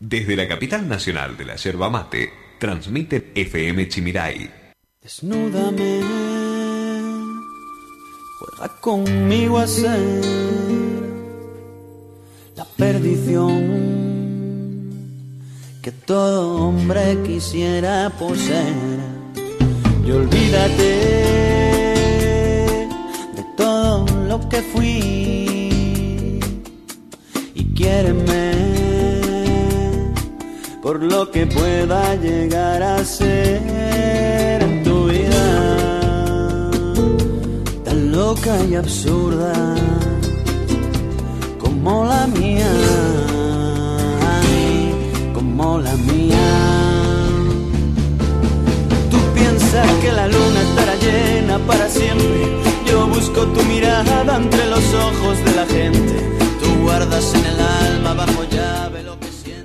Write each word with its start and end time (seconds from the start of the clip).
Desde 0.00 0.34
la 0.34 0.48
capital 0.48 0.88
nacional 0.88 1.36
de 1.36 1.44
la 1.44 1.56
yerba 1.56 1.90
mate, 1.90 2.32
transmite 2.58 3.32
FM 3.34 3.86
Chimirai. 3.86 4.50
Desnúdame, 5.02 6.00
juega 8.38 8.80
conmigo 8.80 9.58
a 9.58 9.66
ser 9.66 10.00
la 12.56 12.64
perdición 12.64 13.60
que 15.82 15.92
todo 15.92 16.68
hombre 16.68 17.18
quisiera 17.22 18.08
poseer. 18.18 19.00
Y 20.06 20.12
olvídate 20.12 20.92
de 23.36 23.44
todo 23.54 24.06
lo 24.28 24.48
que 24.48 24.62
fui 24.62 25.60
y 27.54 27.64
quiéreme 27.74 28.49
por 30.82 31.02
lo 31.02 31.30
que 31.30 31.46
pueda 31.46 32.14
llegar 32.16 32.82
a 32.82 33.04
ser 33.04 34.62
en 34.62 34.82
tu 34.82 35.06
vida 35.06 36.70
tan 37.84 38.12
loca 38.12 38.56
y 38.64 38.74
absurda 38.74 39.52
como 41.58 42.04
la 42.04 42.26
mía, 42.26 42.72
como 45.34 45.78
la 45.80 45.94
mía. 45.96 46.48
Tú 49.10 49.18
piensas 49.34 49.90
que 50.02 50.12
la 50.12 50.26
luna 50.28 50.60
estará 50.68 50.94
llena 50.96 51.58
para 51.66 51.88
siempre. 51.88 52.40
Yo 52.86 53.06
busco 53.06 53.42
tu 53.46 53.62
mirada 53.64 54.36
entre 54.36 54.66
los 54.66 54.94
ojos 54.94 55.44
de 55.44 55.54
la 55.54 55.66
gente. 55.66 56.14
Tú 56.62 56.82
guardas 56.82 57.34
en 57.34 57.44
el 57.44 57.60
alma 57.60 58.14
bajo 58.14 58.44
llave 58.44 59.02
lo 59.02 59.19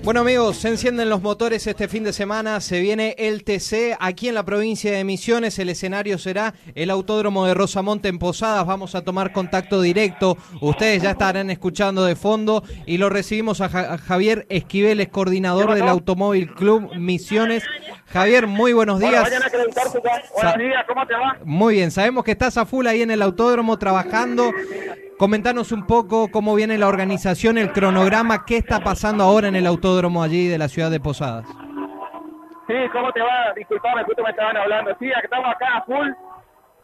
bueno 0.06 0.20
amigos, 0.20 0.58
se 0.58 0.68
encienden 0.68 1.10
los 1.10 1.24
motores 1.24 1.66
este 1.66 1.88
fin 1.88 2.04
de 2.04 2.14
semana, 2.14 2.62
se 2.62 2.80
viene 2.80 3.16
el 3.18 3.44
TC 3.44 3.98
aquí 4.00 4.28
en 4.28 4.36
la 4.36 4.46
provincia 4.46 4.92
de 4.92 5.04
Misiones, 5.04 5.58
el 5.58 5.70
escenario 5.70 6.20
será 6.20 6.54
el 6.76 6.92
Autódromo 6.92 7.48
de 7.48 7.56
Rosamonte 7.56 8.08
en 8.08 8.20
Posadas, 8.20 8.68
vamos 8.68 8.94
a 8.94 9.04
tomar 9.04 9.32
contacto 9.32 9.82
directo, 9.82 10.38
ustedes 10.62 11.02
ya 11.02 11.12
estarán 11.12 11.50
escuchando 11.50 12.06
de 12.06 12.16
fondo 12.16 12.64
y 12.86 13.00
lo 13.00 13.10
recibimos 13.10 13.62
a, 13.62 13.98
Javier 13.98 14.46
Esquiveles, 14.50 15.10
coordinador 15.10 15.74
del 15.74 15.88
Automóvil 15.88 16.54
Club 16.54 16.94
Misiones. 16.96 17.64
Javier, 18.06 18.46
muy 18.46 18.74
buenos 18.74 19.00
días. 19.00 19.28
Buenos 19.28 19.52
días, 20.60 20.86
¿cómo 20.88 21.08
te 21.08 21.16
va? 21.16 21.40
Muy 21.44 21.74
bien, 21.74 21.90
sabemos 21.90 22.24
que 22.24 22.32
estás 22.32 22.58
a 22.58 22.68
full 22.68 22.86
ahí 22.86 23.02
en 23.02 23.10
el 23.10 23.24
autódromo 23.24 23.80
trabajando. 23.80 24.52
Comentanos 25.18 25.72
un 25.72 25.88
poco 25.88 26.30
cómo 26.30 26.56
viene 26.56 26.78
la 26.78 26.90
organización, 26.90 27.58
el 27.58 27.72
cronograma, 27.72 28.44
qué 28.46 28.58
está 28.58 28.82
pasando 28.82 29.24
ahora 29.24 29.48
en 29.48 29.56
el 29.56 29.66
autódromo 29.66 30.22
allí 30.22 30.50
de 30.50 30.58
la 30.58 30.68
ciudad 30.68 30.92
de 30.92 31.00
Posadas. 31.00 31.48
Sí, 32.68 32.74
¿cómo 32.92 33.12
te 33.14 33.22
va? 33.22 33.54
Disculpame, 33.56 34.04
justo 34.04 34.24
me 34.24 34.32
estaban 34.32 34.58
hablando. 34.58 34.92
Sí, 35.00 35.10
estamos 35.24 35.48
acá 35.48 35.78
a 35.78 35.84
full, 35.84 36.10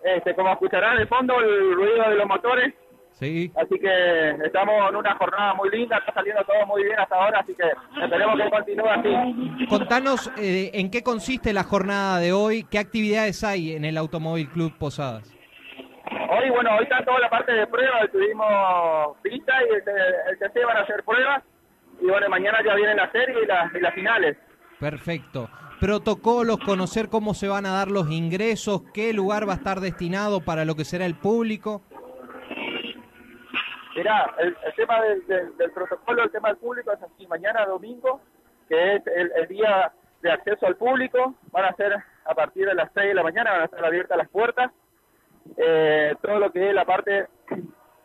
este, 0.03 0.33
como 0.35 0.53
escucharán 0.53 0.97
de 0.97 1.07
fondo 1.07 1.33
el 1.41 1.75
ruido 1.75 2.09
de 2.09 2.15
los 2.15 2.27
motores. 2.27 2.73
Sí. 3.19 3.51
Así 3.55 3.77
que 3.77 4.29
estamos 4.45 4.75
en 4.89 4.95
una 4.95 5.13
jornada 5.15 5.53
muy 5.55 5.69
linda, 5.69 5.97
está 5.97 6.13
saliendo 6.13 6.41
todo 6.45 6.65
muy 6.67 6.83
bien 6.83 6.97
hasta 6.97 7.15
ahora, 7.15 7.39
así 7.41 7.53
que 7.53 7.63
esperemos 8.01 8.39
que 8.41 8.49
continúe 8.49 8.89
así. 8.89 9.65
Contanos 9.67 10.31
eh, 10.37 10.71
en 10.73 10.89
qué 10.89 11.03
consiste 11.03 11.51
la 11.51 11.63
jornada 11.63 12.19
de 12.19 12.31
hoy, 12.31 12.63
qué 12.63 12.79
actividades 12.79 13.43
hay 13.43 13.73
en 13.73 13.83
el 13.83 13.97
Automóvil 13.97 14.49
Club 14.49 14.77
Posadas. 14.77 15.40
Hoy, 16.33 16.49
bueno, 16.49 16.69
hoy 16.77 16.83
está 16.83 17.03
toda 17.03 17.19
la 17.19 17.29
parte 17.29 17.51
de 17.51 17.67
pruebas, 17.67 18.09
tuvimos 18.09 19.17
pista 19.21 19.53
y 19.65 19.73
el, 19.73 20.39
TC 20.39 20.65
van 20.65 20.77
a 20.77 20.79
hacer 20.79 21.03
pruebas. 21.03 21.43
Y 21.99 22.05
bueno, 22.05 22.29
mañana 22.29 22.59
ya 22.65 22.73
viene 22.73 22.95
la 22.95 23.11
serie 23.11 23.35
y, 23.43 23.45
las 23.81 23.93
finales. 23.93 24.37
Perfecto. 24.79 25.49
Protocolos, 25.81 26.59
conocer 26.59 27.09
cómo 27.09 27.33
se 27.33 27.49
van 27.49 27.65
a 27.65 27.73
dar 27.73 27.91
los 27.91 28.09
ingresos, 28.09 28.81
qué 28.93 29.11
lugar 29.11 29.45
va 29.45 29.53
a 29.53 29.55
estar 29.57 29.81
destinado 29.81 30.39
para 30.39 30.63
lo 30.63 30.75
que 30.75 30.85
será 30.85 31.05
el 31.05 31.15
público. 31.15 31.81
Mirá, 33.97 34.33
el, 34.39 34.55
tema 34.77 35.01
del, 35.01 35.71
protocolo, 35.73 36.23
el 36.23 36.31
tema 36.31 36.47
del 36.47 36.57
público 36.59 36.93
es 36.93 37.03
así. 37.03 37.27
Mañana 37.27 37.65
domingo, 37.65 38.21
que 38.69 38.95
es 38.95 39.03
el, 39.05 39.33
el, 39.35 39.47
día 39.49 39.91
de 40.21 40.31
acceso 40.31 40.65
al 40.65 40.77
público, 40.77 41.35
van 41.51 41.65
a 41.65 41.75
ser 41.75 41.93
a 42.23 42.33
partir 42.33 42.67
de 42.67 42.75
las 42.75 42.89
6 42.93 43.09
de 43.09 43.15
la 43.15 43.23
mañana, 43.23 43.51
van 43.51 43.61
a 43.63 43.65
estar 43.65 43.83
abiertas 43.83 44.17
las 44.17 44.29
puertas 44.29 44.71
eh, 45.57 46.15
todo 46.21 46.39
lo 46.39 46.51
que 46.51 46.69
es 46.69 46.73
la 46.73 46.85
parte 46.85 47.27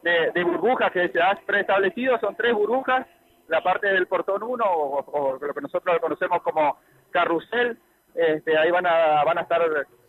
de, 0.03 0.45
burbujas 0.45 0.93
que 0.93 1.09
se 1.09 1.21
ha 1.21 1.35
preestablecido, 1.47 2.19
son 2.21 2.37
tres 2.37 2.55
burbujas, 2.55 3.07
la 3.49 3.63
parte 3.63 3.89
del 3.89 4.07
portón 4.07 4.43
1 4.43 4.65
o, 4.65 5.39
lo 5.41 5.55
que 5.55 5.61
nosotros 5.61 5.99
conocemos 6.01 6.43
como 6.43 6.79
carrusel, 7.11 7.79
este, 8.15 8.57
ahí 8.57 8.71
van 8.71 8.87
a, 8.87 9.25
van 9.25 9.39
a 9.39 9.43
estar 9.43 9.61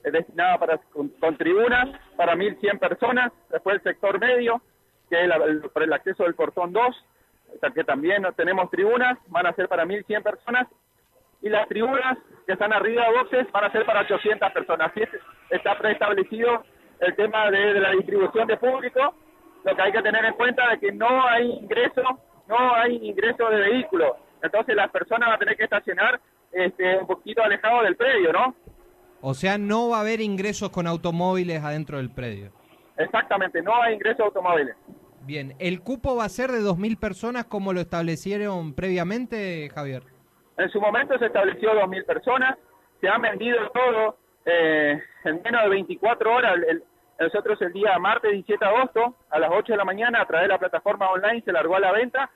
destinadas 0.04 0.60
para, 0.60 0.78
con, 0.78 1.38
tribunas 1.38 1.90
para 2.16 2.36
1.100 2.36 2.80
personas, 2.80 3.32
después 3.50 3.76
el 3.76 3.84
sector 3.84 4.20
medio, 4.20 4.62
que 5.10 5.24
es 5.24 5.30
el, 5.30 5.62
por 5.62 5.84
el 5.84 5.94
acceso 5.94 6.24
del 6.24 6.36
portón 6.36 6.74
2, 6.74 7.06
que 7.74 7.84
también 7.84 8.26
tenemos 8.36 8.70
tribunas, 8.70 9.18
van 9.28 9.48
a 9.48 9.54
ser 9.54 9.68
para 9.68 9.86
1.100 9.86 10.24
personas, 10.24 10.68
y 11.42 11.50
las 11.50 11.68
tribunas 11.68 12.18
que 12.46 12.54
están 12.54 12.74
arriba 12.74 13.06
de 13.06 13.18
boxes 13.18 13.52
van 13.52 13.66
a 13.66 13.72
ser 13.72 13.86
para 13.86 14.02
800 14.02 14.52
personas. 14.52 14.92
Así 14.92 15.04
está 15.50 15.78
preestablecido 15.78 16.64
el 17.00 17.16
tema 17.16 17.50
de, 17.52 17.80
la 17.80 17.92
distribución 17.92 18.48
de 18.48 18.58
público, 18.58 19.14
lo 19.64 19.76
que 19.76 19.82
hay 19.82 19.92
que 19.92 20.02
tener 20.02 20.24
en 20.26 20.34
cuenta 20.34 20.74
es 20.74 20.80
que 20.80 20.92
no 20.92 21.28
hay 21.28 21.50
ingreso, 21.50 22.02
no 22.48 22.76
hay 22.76 22.96
ingreso 23.02 23.50
de 23.50 23.58
vehículos, 23.58 24.12
entonces 24.42 24.76
las 24.76 24.90
personas 24.92 25.28
van 25.28 25.36
a 25.36 25.40
tener 25.40 25.58
que 25.58 25.64
estacionar 25.64 26.20
este, 26.52 26.98
un 26.98 27.08
poquito 27.08 27.44
alejado 27.44 27.84
del 27.84 27.96
predio, 27.96 28.32
¿no? 28.32 28.56
O 29.22 29.34
sea, 29.34 29.58
no 29.58 29.90
va 29.90 29.98
a 29.98 30.02
haber 30.02 30.22
ingresos 30.22 30.70
con 30.70 30.88
automóviles 30.88 31.64
adentro 31.64 31.98
del 31.98 32.12
predio. 32.12 32.52
Exactamente, 32.98 33.62
no 33.62 33.76
hay 33.82 33.96
ingresos 33.96 34.22
automóviles. 34.22 34.76
Bien, 35.22 35.56
¿el 35.60 35.82
cupo 35.82 36.16
va 36.16 36.26
a 36.26 36.30
ser 36.30 36.52
de 36.52 36.62
2.000 36.62 37.00
personas 37.00 37.46
como 37.46 37.74
lo 37.74 37.82
establecieron 37.82 38.74
previamente, 38.74 39.70
Javier? 39.74 40.04
En 40.58 40.70
su 40.70 40.80
momento 40.80 41.18
se 41.20 41.26
estableció 41.26 41.74
2.000 41.74 42.06
personas, 42.06 42.58
se 43.02 43.10
han 43.10 43.22
vendido 43.22 43.58
todo, 43.72 44.18
eh, 44.48 45.04
en 45.26 45.42
menos 45.44 45.64
de 45.64 45.70
24 45.70 46.34
horas, 46.34 46.56
nosotros 47.20 47.62
el 47.62 47.74
día 47.74 48.00
martes 48.00 48.32
17 48.32 48.64
de 48.64 48.72
agosto, 48.72 49.16
a 49.30 49.40
las 49.40 49.52
8 49.52 49.74
de 49.74 49.78
la 49.78 49.86
mañana, 49.86 50.22
a 50.22 50.26
través 50.26 50.48
de 50.48 50.54
la 50.54 50.60
plataforma 50.60 51.10
online, 51.10 51.42
se 51.42 51.52
largó 51.52 51.76
a 51.76 51.82
la 51.82 51.92
venta. 51.92 52.30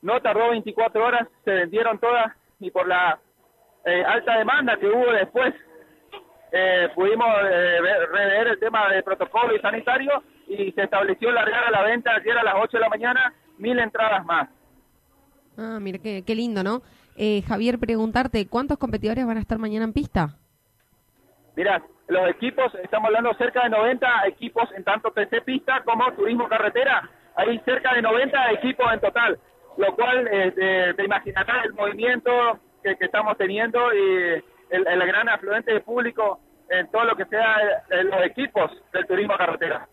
No 0.00 0.20
tardó 0.20 0.50
24 0.50 1.04
horas, 1.04 1.28
se 1.44 1.52
vendieron 1.52 1.98
todas 1.98 2.32
y 2.58 2.70
por 2.70 2.88
la 2.88 3.20
eh, 3.84 4.04
alta 4.04 4.38
demanda 4.38 4.76
que 4.76 4.86
hubo 4.86 5.12
después, 5.12 5.54
eh, 6.50 6.88
pudimos 6.94 7.28
eh, 7.50 7.80
rever 8.12 8.48
el 8.48 8.58
tema 8.58 8.88
de 8.88 9.02
protocolo 9.02 9.54
y 9.54 9.60
sanitario 9.60 10.22
y 10.48 10.72
se 10.72 10.82
estableció 10.82 11.30
largar 11.30 11.64
a 11.64 11.70
la 11.70 11.82
venta 11.82 12.14
ayer 12.14 12.36
a 12.36 12.42
las 12.42 12.54
8 12.56 12.76
de 12.76 12.80
la 12.80 12.88
mañana 12.88 13.34
mil 13.58 13.78
entradas 13.78 14.24
más. 14.24 14.48
Ah, 15.56 15.78
mira, 15.80 15.98
qué, 15.98 16.24
qué 16.26 16.34
lindo, 16.34 16.62
¿no? 16.62 16.82
Javier, 17.46 17.78
preguntarte, 17.78 18.48
¿cuántos 18.48 18.78
competidores 18.78 19.26
van 19.26 19.36
a 19.36 19.40
estar 19.40 19.58
mañana 19.58 19.84
en 19.84 19.92
pista? 19.92 20.38
Mira, 21.56 21.82
los 22.08 22.28
equipos, 22.30 22.74
estamos 22.82 23.06
hablando 23.08 23.34
cerca 23.34 23.64
de 23.64 23.70
90 23.70 24.26
equipos 24.26 24.68
en 24.76 24.84
tanto 24.84 25.10
TC 25.10 25.44
pista 25.44 25.82
como 25.84 26.12
turismo 26.12 26.48
carretera. 26.48 27.08
Hay 27.36 27.58
cerca 27.60 27.94
de 27.94 28.02
90 28.02 28.52
equipos 28.52 28.86
en 28.92 29.00
total, 29.00 29.38
lo 29.76 29.94
cual 29.94 30.28
eh, 30.30 30.94
te, 30.96 31.04
imaginarás 31.04 31.64
el 31.64 31.74
movimiento 31.74 32.30
que, 32.82 32.96
estamos 33.00 33.36
teniendo 33.36 33.92
y 33.94 34.42
el, 34.70 35.06
gran 35.06 35.28
afluente 35.28 35.72
de 35.72 35.80
público 35.80 36.40
en 36.68 36.90
todo 36.90 37.04
lo 37.04 37.16
que 37.16 37.26
sea 37.26 37.56
en 37.90 38.08
los 38.08 38.24
equipos 38.24 38.70
del 38.92 39.06
turismo 39.06 39.36
carretera. 39.36 39.88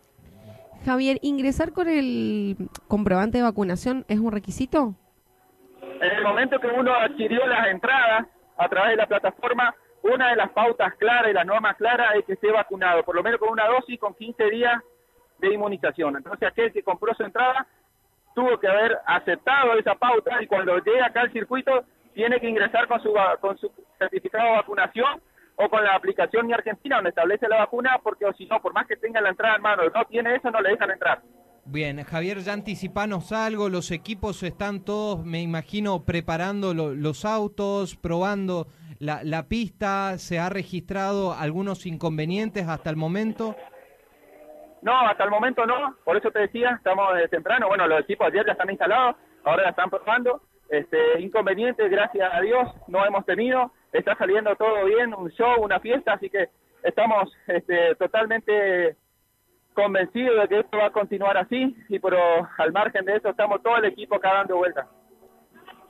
Javier, 0.86 1.20
¿ingresar 1.22 1.74
con 1.74 1.90
el 1.90 2.56
comprobante 2.88 3.38
de 3.38 3.44
vacunación 3.44 4.06
es 4.08 4.20
un 4.20 4.32
requisito? 4.32 4.96
En 5.82 6.12
el 6.12 6.24
momento 6.24 6.58
que 6.60 6.68
uno 6.68 6.94
adquirió 6.94 7.46
las 7.48 7.68
entradas 7.68 8.26
a 8.58 8.70
través 8.70 8.92
de 8.92 8.96
la 8.98 9.08
plataforma, 9.08 9.76
una 10.04 10.30
de 10.30 10.36
las 10.36 10.50
pautas 10.52 10.94
claras 10.96 11.30
y 11.30 11.34
las 11.34 11.46
normas 11.46 11.76
claras 11.78 12.16
es 12.16 12.26
que 12.26 12.34
esté 12.34 12.52
vacunado, 12.52 13.04
por 13.04 13.16
lo 13.16 13.24
menos 13.24 13.40
con 13.40 13.50
una 13.50 13.68
dosis 13.68 14.00
con 14.00 14.14
15 14.14 14.50
días 14.50 14.82
de 15.40 15.54
inmunización. 15.54 16.18
Entonces 16.18 16.48
aquel 16.48 16.72
que 16.72 16.84
compró 16.84 17.14
su 17.14 17.24
entrada 17.24 17.68
tuvo 18.36 18.60
que 18.60 18.68
haber 18.68 18.98
aceptado 19.06 19.74
esa 19.74 19.96
pauta 19.96 20.42
y 20.42 20.48
cuando 20.48 20.78
llegue 20.80 21.02
acá 21.02 21.22
al 21.22 21.34
circuito 21.34 21.84
tiene 22.14 22.40
que 22.40 22.50
ingresar 22.50 22.88
con 22.88 23.02
su, 23.02 23.14
con 23.42 23.58
su 23.58 23.72
certificado 23.98 24.46
de 24.46 24.56
vacunación 24.58 25.22
o 25.56 25.70
con 25.70 25.84
la 25.84 25.96
aplicación 25.96 26.48
Mi 26.48 26.54
Argentina 26.54 26.96
donde 26.96 27.10
establece 27.10 27.48
la 27.50 27.58
vacuna, 27.58 28.00
porque 28.02 28.26
o 28.26 28.34
si 28.34 28.46
no, 28.46 28.62
por 28.62 28.74
más 28.74 28.88
que 28.88 28.96
tenga 28.96 29.20
la 29.20 29.30
entrada 29.30 29.58
en 29.58 29.62
mano, 29.62 29.84
no 29.94 30.06
tiene 30.06 30.36
eso, 30.36 30.50
no 30.50 30.62
le 30.62 30.70
dejan 30.70 30.92
entrar. 30.92 31.22
Bien, 31.66 32.02
Javier, 32.04 32.40
ya 32.40 32.54
anticipanos 32.54 33.32
algo, 33.32 33.70
los 33.70 33.92
equipos 33.92 34.42
están 34.42 34.84
todos, 34.84 35.24
me 35.24 35.42
imagino, 35.42 36.04
preparando 36.04 36.74
los 36.74 37.26
autos, 37.26 37.96
probando 37.96 38.68
la, 39.00 39.22
la 39.24 39.48
pista, 39.48 40.18
¿se 40.18 40.40
ha 40.40 40.50
registrado 40.50 41.34
algunos 41.34 41.86
inconvenientes 41.86 42.68
hasta 42.68 42.90
el 42.90 42.96
momento? 42.96 43.56
No, 44.82 44.98
hasta 45.08 45.24
el 45.24 45.30
momento 45.30 45.66
no, 45.66 45.96
por 46.06 46.16
eso 46.16 46.32
te 46.32 46.40
decía, 46.40 46.72
estamos 46.78 47.16
de 47.16 47.28
temprano, 47.28 47.68
bueno, 47.68 47.88
los 47.88 48.02
equipos 48.02 48.28
ayer 48.28 48.46
ya 48.46 48.54
están 48.54 48.70
instalados, 48.70 49.16
ahora 49.44 49.64
ya 49.64 49.70
están 49.70 49.90
probando, 49.90 50.42
este, 50.70 51.20
inconvenientes, 51.22 51.90
gracias 51.90 52.30
a 52.32 52.42
Dios, 52.42 52.70
no 52.88 53.06
hemos 53.06 53.26
tenido. 53.26 53.72
Está 53.92 54.16
saliendo 54.16 54.56
todo 54.56 54.86
bien, 54.86 55.14
un 55.16 55.32
show, 55.32 55.60
una 55.60 55.80
fiesta, 55.80 56.14
así 56.14 56.30
que 56.30 56.50
estamos 56.84 57.32
este, 57.48 57.96
totalmente 57.96 58.96
convencidos 59.74 60.42
de 60.42 60.48
que 60.48 60.60
esto 60.60 60.78
va 60.78 60.88
a 60.88 60.92
continuar 60.92 61.38
así, 61.38 61.76
y 61.90 62.00
pero 62.00 62.20
al 62.58 62.72
margen 62.72 63.06
de 63.06 63.16
eso 63.16 63.30
estamos 63.30 63.64
todo 63.64 63.78
el 63.78 63.86
equipo 63.86 64.16
acá 64.16 64.34
dando 64.34 64.58
vueltas. 64.58 64.88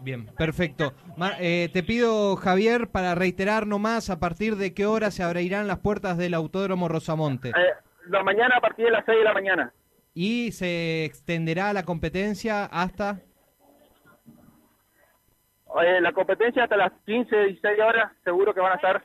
Bien, 0.01 0.25
perfecto. 0.37 0.93
Ma- 1.17 1.33
eh, 1.39 1.69
te 1.73 1.83
pido, 1.83 2.35
Javier, 2.37 2.87
para 2.89 3.15
reiterar 3.15 3.67
nomás 3.67 4.09
a 4.09 4.19
partir 4.19 4.55
de 4.55 4.73
qué 4.73 4.85
hora 4.85 5.11
se 5.11 5.23
abrirán 5.23 5.67
las 5.67 5.79
puertas 5.79 6.17
del 6.17 6.33
Autódromo 6.33 6.87
Rosamonte. 6.87 7.49
Eh, 7.49 7.53
la 8.07 8.23
mañana 8.23 8.55
a 8.57 8.61
partir 8.61 8.85
de 8.85 8.91
las 8.91 9.03
6 9.05 9.17
de 9.17 9.23
la 9.23 9.33
mañana. 9.33 9.73
Y 10.13 10.51
se 10.53 11.05
extenderá 11.05 11.73
la 11.73 11.83
competencia 11.83 12.65
hasta... 12.65 13.19
Eh, 15.83 16.01
la 16.01 16.11
competencia 16.13 16.63
hasta 16.63 16.75
las 16.77 16.91
15, 17.05 17.35
16 17.45 17.79
horas, 17.79 18.11
seguro 18.23 18.53
que 18.53 18.59
van 18.59 18.71
a 18.73 18.75
estar. 18.75 19.03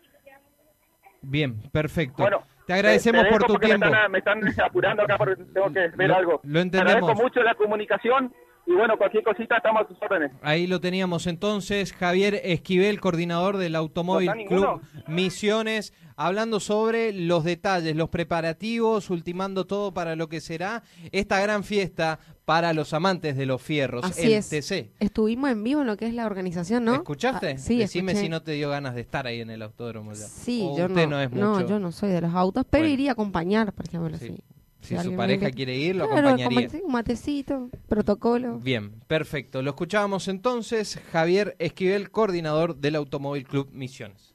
Bien, 1.20 1.60
perfecto. 1.70 2.22
Bueno, 2.22 2.42
te 2.66 2.72
agradecemos 2.72 3.24
te 3.24 3.30
por 3.30 3.44
tu 3.44 3.56
tiempo. 3.58 3.86
Me 4.08 4.18
están, 4.18 4.40
me 4.40 4.48
están 4.50 4.66
apurando 4.66 5.02
acá 5.02 5.18
porque 5.18 5.36
tengo 5.52 5.72
que 5.72 5.88
ver 5.88 6.08
Lo- 6.08 6.16
algo. 6.16 6.32
lo 6.42 6.52
Te 6.54 6.60
entendemos. 6.60 6.92
agradezco 7.02 7.22
mucho 7.22 7.42
la 7.42 7.54
comunicación 7.54 8.32
y 8.66 8.72
bueno, 8.72 8.96
cualquier 8.96 9.22
cosita 9.24 9.56
estamos 9.58 9.82
a 9.82 9.86
tus 9.88 9.96
órdenes. 10.02 10.32
Ahí 10.42 10.66
lo 10.66 10.80
teníamos 10.80 11.26
entonces, 11.26 11.92
Javier 11.92 12.40
Esquivel, 12.44 13.00
coordinador 13.00 13.56
del 13.58 13.76
Automóvil 13.76 14.28
¿No? 14.28 14.46
Club 14.46 14.80
Misiones, 15.06 15.92
hablando 16.16 16.60
sobre 16.60 17.12
los 17.12 17.44
detalles, 17.44 17.94
los 17.96 18.08
preparativos, 18.08 19.10
ultimando 19.10 19.66
todo 19.66 19.92
para 19.94 20.16
lo 20.16 20.28
que 20.28 20.40
será 20.40 20.82
esta 21.12 21.40
gran 21.40 21.64
fiesta 21.64 22.18
para 22.44 22.72
los 22.74 22.92
amantes 22.92 23.36
de 23.36 23.46
los 23.46 23.62
fierros, 23.62 24.04
Así 24.04 24.26
el 24.26 24.32
es. 24.34 24.50
TC. 24.50 24.92
Estuvimos 25.00 25.50
en 25.50 25.62
vivo 25.64 25.80
en 25.80 25.86
lo 25.86 25.96
que 25.96 26.06
es 26.06 26.14
la 26.14 26.26
organización, 26.26 26.84
¿no? 26.84 26.94
¿Escuchaste? 26.94 27.52
Ah, 27.52 27.58
sí, 27.58 27.78
Decime 27.78 28.12
escuché. 28.12 28.24
si 28.26 28.28
no 28.30 28.42
te 28.42 28.52
dio 28.52 28.68
ganas 28.68 28.94
de 28.94 29.00
estar 29.00 29.26
ahí 29.26 29.40
en 29.40 29.50
el 29.50 29.62
autódromo 29.62 30.12
ya. 30.12 30.18
Sí, 30.26 30.62
O 30.68 30.76
yo 30.76 30.86
usted 30.86 31.04
no, 31.04 31.16
no, 31.16 31.20
es 31.22 31.30
no, 31.32 31.54
mucho. 31.54 31.66
yo 31.68 31.78
no 31.78 31.90
soy 31.90 32.10
de 32.10 32.20
los 32.20 32.34
autos, 32.34 32.64
pero 32.68 32.82
Bueno. 32.82 32.92
iría 32.94 33.10
a 33.10 33.12
acompañar, 33.14 33.72
por 33.72 33.86
ejemplo, 33.86 34.16
Sí. 34.18 34.26
sí. 34.28 34.44
Si 34.84 34.96
Si 34.96 35.02
su 35.02 35.16
pareja 35.16 35.50
quiere 35.50 35.76
ir, 35.76 35.96
lo 35.96 36.06
Claro, 36.08 36.28
acompañaría. 36.28 36.68
acompañ- 36.68 36.82
Un 36.84 36.92
matecito, 36.92 37.70
protocolo. 37.88 38.58
Bien, 38.58 38.92
perfecto. 39.06 39.62
Lo 39.62 39.70
escuchábamos 39.70 40.28
entonces, 40.28 41.00
Javier 41.10 41.56
Esquivel, 41.58 42.10
coordinador 42.10 42.76
del 42.76 42.96
Automóvil 42.96 43.44
Club 43.46 43.70
Misiones. 43.72 44.34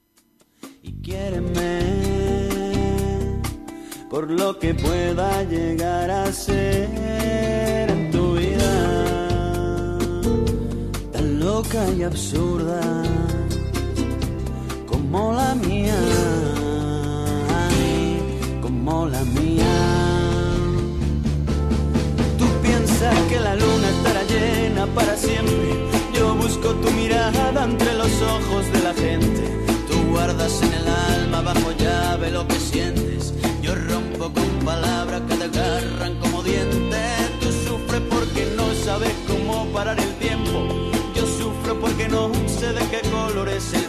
y 0.82 0.94
quiéreme 1.02 1.80
por 4.10 4.30
lo 4.32 4.58
que 4.58 4.74
pueda 4.74 5.44
llegar 5.44 6.10
a 6.10 6.32
ser 6.32 7.90
en 7.90 8.10
tu 8.12 8.34
vida 8.38 9.98
tan 11.12 11.40
loca 11.40 11.86
y 11.98 12.04
absurda 12.04 12.82
como 14.88 15.34
la 15.34 15.54
mía 15.56 15.96
para 24.88 25.16
siempre. 25.16 25.90
Yo 26.14 26.36
busco 26.36 26.70
tu 26.76 26.92
mirada 26.92 27.64
entre 27.64 27.94
los 27.96 28.12
ojos 28.22 28.72
de 28.72 28.80
la 28.82 28.94
gente. 28.94 29.44
Tú 29.90 30.12
guardas 30.12 30.62
en 30.62 30.74
el 30.74 30.88
alma 30.88 31.42
bajo 31.42 31.72
llave 31.72 32.32
lo 32.32 32.48
que 32.48 32.60
sientes. 32.60 33.34
Yo 33.62 33.76
rompo 33.76 34.32
con 34.34 34.50
palabras 34.66 35.22
que 35.28 35.36
te 35.36 35.44
agarran 35.46 36.16
como 36.20 36.44
dientes. 36.44 37.40
Tú 37.42 37.48
sufres 37.68 38.02
porque 38.10 38.54
no 38.56 38.74
sabes 38.86 39.14
cómo 39.28 39.66
parar 39.74 40.00
el 40.00 40.14
tiempo. 40.16 40.92
Yo 41.16 41.26
sufro 41.26 41.80
porque 41.80 42.08
no 42.08 42.32
sé 42.48 42.74
de 42.74 42.86
qué 42.90 43.02
color 43.10 43.50
es 43.50 43.74
el 43.74 43.89